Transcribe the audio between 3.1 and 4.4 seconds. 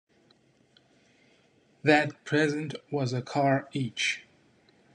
a car each.